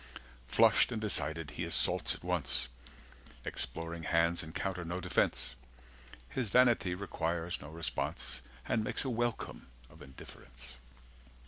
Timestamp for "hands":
4.01-4.41